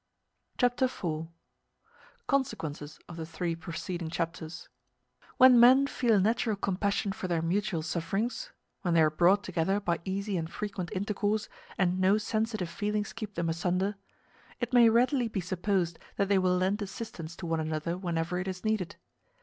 [0.57, 1.27] Chapter IV:
[2.25, 4.67] Consequences Of The Three Preceding Chapters
[5.37, 8.49] When men feel a natural compassion for their mutual sufferings
[8.81, 13.35] when they are brought together by easy and frequent intercourse, and no sensitive feelings keep
[13.35, 13.93] them asunder
[14.59, 18.47] it may readily be supposed that they will lend assistance to one another whenever it
[18.47, 18.95] is needed.